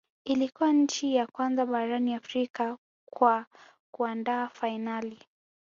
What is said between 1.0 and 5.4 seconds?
ya kwanza barani Afrika kwa kuandaa fainali